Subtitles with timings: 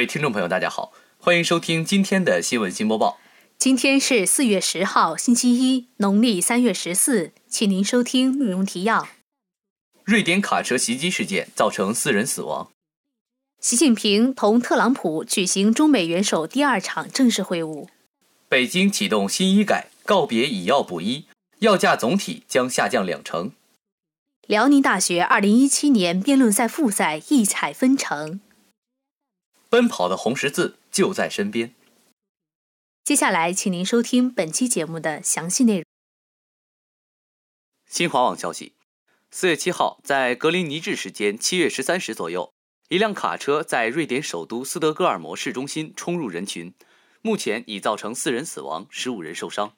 [0.00, 3.18] 各位听众朋友，大家好，欢迎收听今天的新闻新播报。
[3.58, 9.06] 今天是四月十号，星期一，农历三月十四，请您收听内容提要：
[10.04, 12.70] 瑞典卡车袭击事件造成四人死亡。
[13.60, 17.88] 习近平同特朗普举行中美元首第二场正式会晤。
[18.48, 21.26] 北京启动新医改，告别以药补医，
[21.58, 23.52] 药价总体将下降两成。
[24.46, 28.40] 辽宁大学二零一七年辩论赛复赛异彩纷呈。
[29.70, 31.76] 奔跑的红十字就在身边。
[33.04, 35.84] 接下来，请您收听本期节目的详细内容。
[37.88, 38.74] 新华网消息：
[39.30, 42.52] 四月七号，在格林尼治时间七月十三时左右，
[42.88, 46.74] 一辆卡车在瑞典首都斯德哥尔摩市中心冲入人群，
[47.22, 49.76] 目前已造成四人死亡，十五人受伤。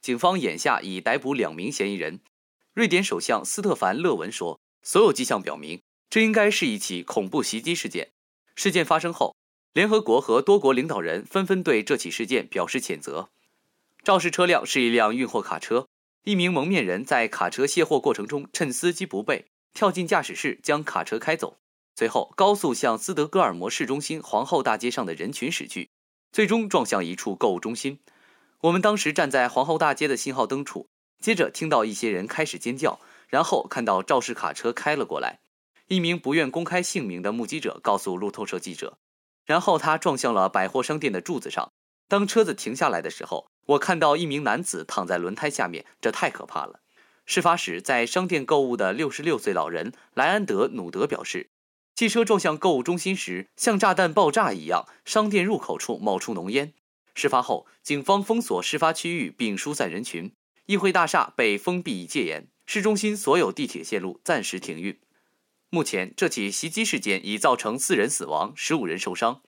[0.00, 2.20] 警方眼下已逮捕两名嫌疑人。
[2.72, 8.12] 瑞典首相斯特凡·勒文说：“所有迹象表明，这应该是一起恐怖袭击事件。”
[8.54, 9.34] 事件发生后，
[9.72, 13.30] 联合国和多国领导人纷纷对这起事件表示谴责。
[14.02, 15.88] 肇事车辆是一辆运货卡车，
[16.24, 21.56] 一名蒙面人在卡车卸货过程中趁司机不备，跳进驾驶室将卡车开走，
[21.96, 25.88] 随后高速向斯德哥尔摩市中心皇后大街上的人群驶去，
[26.30, 27.98] 最终撞向一处购物中心。
[28.60, 30.86] 我们当时站在皇后大街的信号灯处，
[31.18, 35.40] 接着听到一些人开始尖叫，然后看到肇事卡车开了过来。
[35.88, 38.96] 一名不愿公开姓名的目击者告诉路透社记者，
[39.44, 41.70] 然后他撞向了百货商店的柱子上。
[42.08, 46.80] 当车子停下来的时候，我看到一名男子躺在轮胎下面，这太可怕了。
[47.26, 51.48] 事发时在商店购物的六十六岁老人莱安德·努德表示，
[51.94, 56.72] 汽车撞向购物中心时像炸弹爆炸一样，商店入口处冒出浓烟。
[57.14, 60.32] 事发后，警方封锁事发区域并疏散人群，
[60.66, 64.98] 议会大厦被封闭戒严，市中心所有地铁线路暂时停运。
[65.74, 69.42] 目前，这起袭击事件已造成四人死亡，十五人受伤。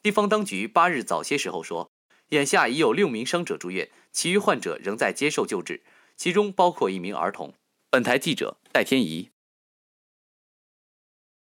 [0.00, 1.90] 地方当局八日早些时候说，
[2.28, 5.82] 眼下已有六名伤者住院，其余患者仍在接受救治，
[6.16, 7.54] 其中包括一名儿童。
[7.90, 9.30] 本台记者戴天怡。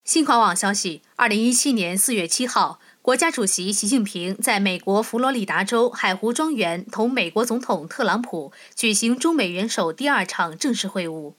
[0.05, 11.33] 新华网消息：二零一七年四月七号，国家主席习近平在美国佛罗里达州海湖庄园同美国总统特朗普举行中美元首第二场正式会晤。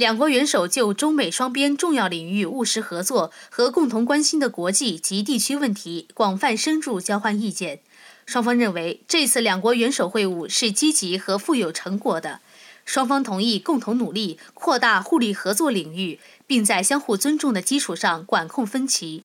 [0.00, 7.80] 两国元首就中美双边重要领域务实合作和共同关心的国际及地区问题广泛深入交换意见。
[8.24, 12.40] 双方认为，这次两国元首会晤是积极和富有成果的。
[12.86, 19.22] 双方同意共同努力扩大互利合作领域，并在相互尊重的基础上管控分歧。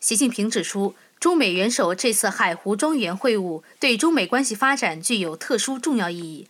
[0.00, 6.48] 习近平指出，中美元首这次海湖庄园会晤对中美关系发展具有特殊重要意义。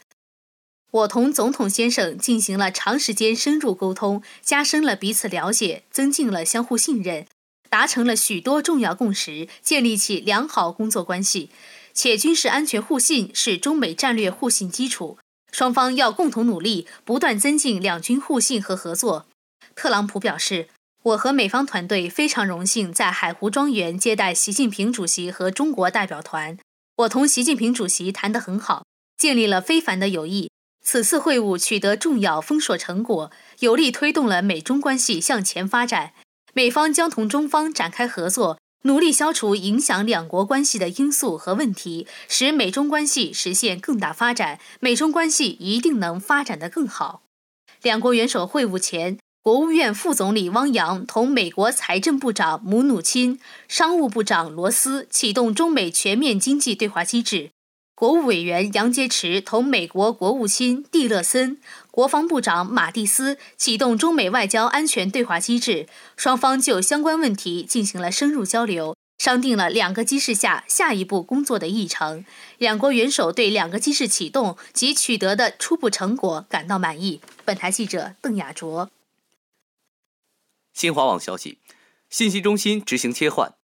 [0.90, 7.26] 我同总统先生进行了长时间深入沟通，加深了彼此了解，增进了相互信任，
[7.68, 11.50] 达成了许多重要共识，建立起良好工作关系。
[11.92, 15.18] 且军事安全互信是中美战略互信基础，
[15.52, 19.26] 双方要共同努力，不断增进两军互信和合作。
[19.74, 20.68] 特朗普表示，
[21.02, 26.56] 我和美方团队非常荣幸在海湖庄园接待习近平主席和中国代表团。
[26.96, 28.84] 我同习近平主席谈得很好，
[29.18, 30.48] 建立了非凡的友谊。
[30.90, 36.14] 此次会晤取得重要丰硕成果，有力推动了美中关系向前发展。
[36.54, 44.58] 美方将同中方展开合作，努力消除影响两国关系的因素和问题，使美中关系实现更大发展。
[44.80, 47.20] 美中关系一定能发展得更好。
[47.82, 53.38] 两国元首会晤前，国务院副总理汪洋同美国财政部长姆努钦、
[53.68, 57.50] 商务部长罗斯启动中美全面经济对话机制。
[57.98, 61.60] 国务委员杨洁篪同美国国务卿蒂勒森、
[61.90, 72.24] 国防部长马蒂斯启动中美外交安全对话机制，双方就相关问题进行了深入交流，商定了两个机制下下一步工作的议程。
[72.58, 77.20] 两国元首对两个机制启动及取得的初步成果感到满意。
[77.44, 78.88] 本台记者邓亚卓。
[80.72, 81.58] 新华网消息，
[82.08, 83.57] 信息中心执行切换。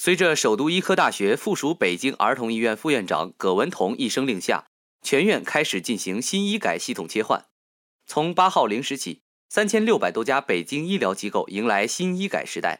[0.00, 4.68] 随着首都医科大学附属北京儿童医院副院长葛文同一声令下，
[5.02, 7.46] 全院开始进行新医改系统切换。
[8.06, 12.78] 从八号零时起，三千六百多家北京医疗机构迎来新医改时代。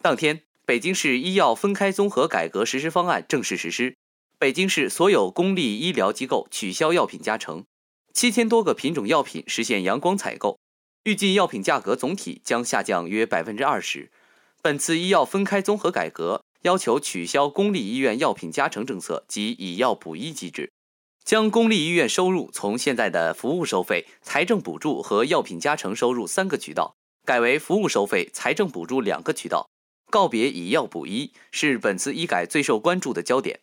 [0.00, 3.96] 当天，北京市医药分开综合改革实施方案正式实施，
[4.38, 7.64] 北京市所有公立医疗机构取消药品加成，
[8.14, 10.60] 七千多个品种药品实现阳光采购，
[11.02, 14.12] 预计药品价格总体将下降约百分之二十。
[14.62, 16.44] 本次医药分开综合改革。
[16.62, 20.72] 要求取消公立医院药品加成政策及以药补医机制，
[21.24, 29.68] 将公立医院收入从现在的服务收费、财政补助和药品加成收入三个渠道，改为服务收费、财政补助两个渠道。
[30.10, 33.60] 告别以药补医是本次医改最受关注的焦点。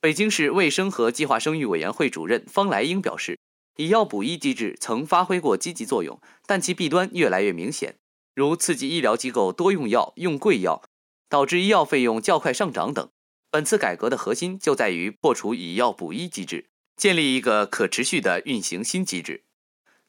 [0.00, 3.38] 北京市卫生和计划生育委员会主任方来英表示，
[3.76, 7.96] 以药补医机制曾发挥过积极作用，但其弊端越来越明显，
[8.34, 10.80] 如刺激医疗机构多用药、用贵药，
[11.30, 13.08] 导致医药费用较快上涨等。
[13.50, 19.44] 本次改革的核心就在于破除以药补医机制，建立一个可持续的运行新机制。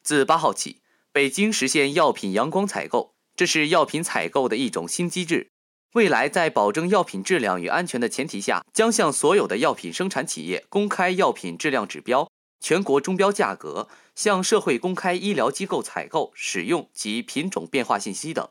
[0.02, 0.82] 自八号起，
[1.12, 5.50] 北京实现药品阳光采购，这是药品采购的一种新机制。
[5.94, 12.30] 未来在保证药品质量与安全的前提下，将向所有的药品生产企业公开药品质量指标、
[12.60, 18.48] 全国中标价格，向社会公开医疗机构采购、使用及品种变化信息等。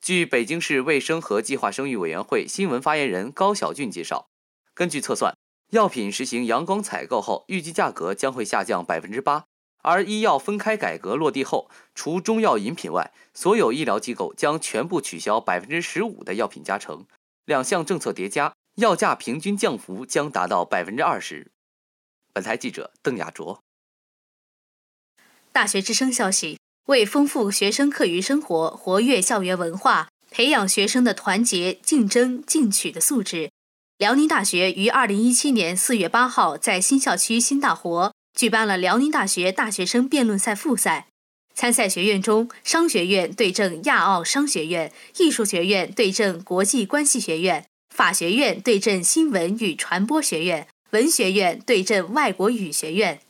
[0.00, 4.28] 据北京市卫生和计划生育委员会新闻发言人高晓俊介绍，
[4.72, 5.36] 根据测算，
[5.70, 9.44] 药品实行阳光采购后，预计价格将会下降百分之八。
[9.82, 17.06] 而医药分开改革落地后，除中药饮品外，所有医疗机构将全部取消百分之十五的药品加成。
[17.46, 21.50] 两项政策叠加，药价平均降幅将达到百分之二十。
[22.32, 23.62] 本台记者邓亚卓。
[25.50, 33.50] 大学之声消息：为丰富学生课余生活、活跃校园文化、培养学生的团结、竞争、进取的素质，
[33.98, 38.12] 辽宁大学于二零一七年四月八号在新校区新大活。
[38.38, 41.08] 举办了辽宁大学大学生辩论赛复赛，
[41.52, 53.20] 参赛学院中，商学院对阵亚奥商学院，艺术学院对阵国际关系学院，法学院对阵新闻与传播学院，文学院对阵外国语学院。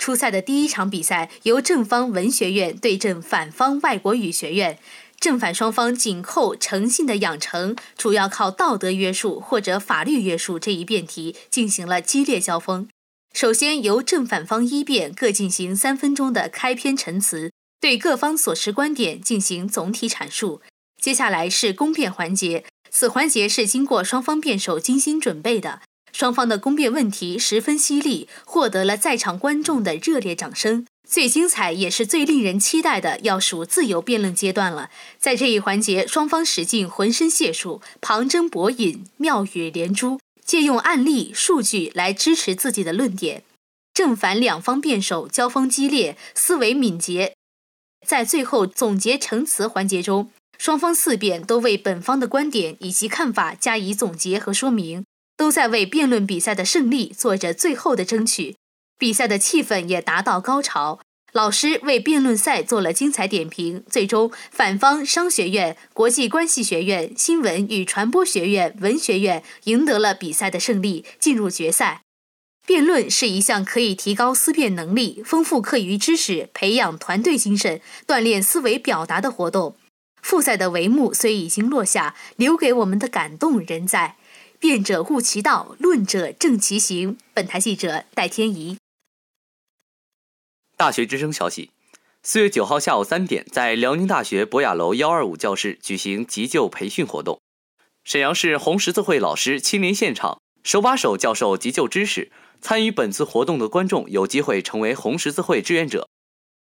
[0.00, 4.78] 初赛的第一场比赛由正方文学院对阵反方外国语学院，
[5.20, 12.88] 正反双方紧扣诚信的养成，主要靠道德约束或者法律约束这一辩题进行了激烈交锋。
[13.34, 20.62] 首先，由正反方一辩各进行三分钟的开篇陈词，对各方所持观点进行总体阐述。
[20.98, 30.86] 接下来是公辩环节，此环节是经过双方辩手精心准备的，双方的攻辩问题十分犀利，获得了在场观众的热烈掌声。
[31.08, 34.90] 最精彩也是最令人期待的，要数自由辩论阶段了。
[35.18, 40.20] 在这一环节，双方使尽浑身解数，旁征博引，妙语连珠。
[40.44, 43.44] 借用案例、数据来支持自己的论点，
[43.94, 47.34] 正反两方辩手交锋激烈，思维敏捷。
[48.04, 55.04] 在最后总结陈词环节中，双方四辩都为本方的观点以及看法加以总结和说明，
[55.40, 58.56] 都在为辩论比赛的胜利做着最后的争取。
[58.98, 61.00] 比赛的气氛也达到高潮。
[61.32, 72.02] 老师为辩论赛做了精彩点评，最终反方商学院、国际关系学院、新闻与传播学院、文学院赢得了比赛的胜利，进入决赛。
[72.66, 79.76] 辩论是一项可以提高思辨能力、丰富课余知识、培养团队精神、锻炼思维表达的活动。
[80.20, 84.16] 复赛的帷幕虽已经落下，留给我们的感动仍在。
[84.60, 87.16] 辩者悟其道，论者正其行。
[87.32, 88.76] 本台记者戴天怡。
[90.76, 91.70] 大学之声消息，
[92.22, 97.40] 四月九号下午三点，在辽宁大学博雅楼幺二五教室举行急救培训活动。
[98.04, 102.30] 沈阳市红十字会老师亲临现场，手把手教授急救知识。
[102.60, 106.06] 参与本次活动的观众有机会成为红十字会志愿者。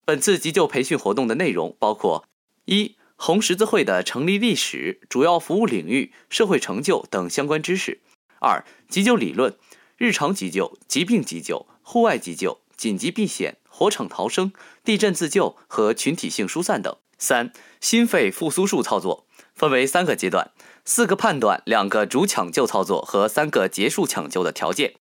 [0.05, 2.27] 本次急救培训活动的内容包括：
[2.65, 7.99] 一、红十字会的成立历史、主要服务领域、社会成就等相关知识；
[8.39, 9.57] 二、急救理论、
[9.97, 13.57] 日常急救、疾病急救、户外急救、紧急避险。
[13.79, 14.55] 火场逃生、
[14.85, 16.97] 地震自救和群体性疏散等。
[17.19, 20.51] 三、心肺复苏术操作分为三个阶段：
[20.87, 24.95] 四个判断、两个主抢救操作和三个结束抢救的条件。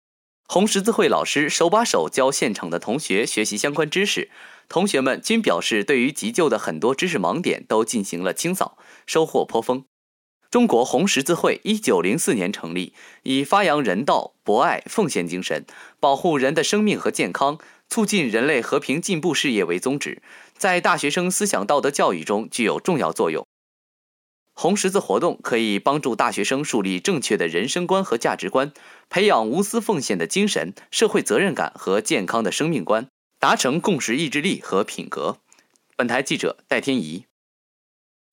[0.47, 4.31] 红十字会老师手把手教现场的同学学习相关知识，
[4.69, 9.85] 同学们均表示对于急救的很多知识盲点都进行了清扫，收获颇丰。
[10.51, 12.93] 中国红十字会一九零四年成立，
[13.25, 15.65] 以发扬人道、博爱、奉献精神，
[15.99, 17.59] 保护人的生命和健康。
[17.91, 20.23] 促进人类和平进步事业为宗旨，
[20.57, 23.47] 在大学生思想道德教育中具有重要作用。
[24.55, 28.73] 红十字活动可以帮助大学生树立正确的人生观和价值观，
[29.09, 33.07] 培养无私奉献的精神、社会责任感和健康的生命观，
[33.39, 35.39] 达成共识意志力和品格。
[35.97, 37.25] 本台记者戴天怡。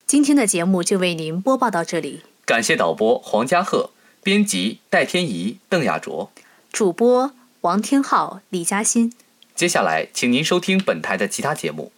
[0.06, 3.92] 今天的节目就为您播报到这里，感谢导播黄家鹤，
[4.24, 6.32] 编辑戴天怡、邓亚卓，
[6.74, 9.14] 主播王天浩、李嘉欣。
[9.54, 11.92] 接下来，请您收听本台的其他节目。